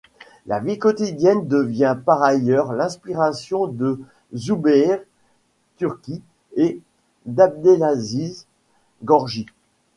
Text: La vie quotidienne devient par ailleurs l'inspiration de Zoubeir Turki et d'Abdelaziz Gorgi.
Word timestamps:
La 0.47 0.57
vie 0.59 0.79
quotidienne 0.79 1.47
devient 1.47 1.95
par 2.03 2.23
ailleurs 2.23 2.73
l'inspiration 2.73 3.67
de 3.67 3.99
Zoubeir 4.35 4.99
Turki 5.77 6.23
et 6.55 6.79
d'Abdelaziz 7.27 8.47
Gorgi. 9.03 9.45